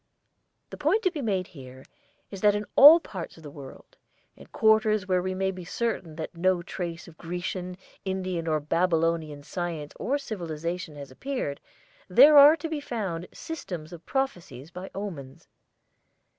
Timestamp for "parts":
2.99-3.37